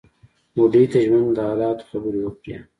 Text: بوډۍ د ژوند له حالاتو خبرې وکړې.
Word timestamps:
بوډۍ 0.53 0.83
د 0.91 0.93
ژوند 1.05 1.27
له 1.35 1.41
حالاتو 1.49 1.87
خبرې 1.91 2.19
وکړې. 2.23 2.55